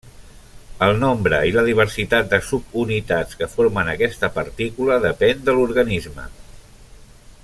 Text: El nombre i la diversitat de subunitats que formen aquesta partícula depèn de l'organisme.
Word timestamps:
El 0.85 0.93
nombre 1.01 1.41
i 1.49 1.51
la 1.57 1.63
diversitat 1.67 2.31
de 2.31 2.39
subunitats 2.47 3.39
que 3.41 3.49
formen 3.53 3.93
aquesta 3.93 4.31
partícula 4.39 4.97
depèn 5.05 5.45
de 5.51 5.57
l'organisme. 5.59 6.27